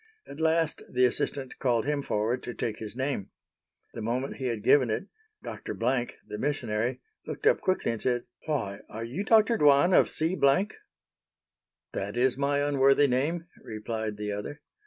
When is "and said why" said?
7.91-8.79